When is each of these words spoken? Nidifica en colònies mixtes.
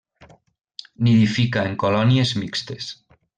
Nidifica 1.07 1.67
en 1.73 1.77
colònies 1.85 2.33
mixtes. 2.45 2.89